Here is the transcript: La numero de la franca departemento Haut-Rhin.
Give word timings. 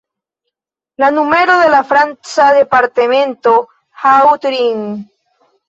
La 1.03 1.11
numero 1.11 1.59
de 1.59 1.69
la 1.69 1.83
franca 1.83 2.49
departemento 2.55 3.69
Haut-Rhin. 4.01 5.07